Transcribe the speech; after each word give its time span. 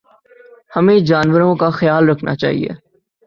ہمیں 0.75 0.99
جانوروں 0.99 1.55
کا 1.55 1.69
خیال 1.69 2.09
رکھنا 2.09 2.35
چاہیے 2.35 2.69